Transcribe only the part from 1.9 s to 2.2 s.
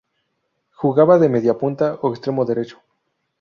o